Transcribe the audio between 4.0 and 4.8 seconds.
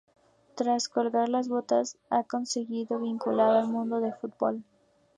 del fútbol.